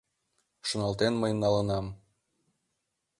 Шоналтен 0.67 1.13
мый 1.21 1.31
налынам. 1.41 1.85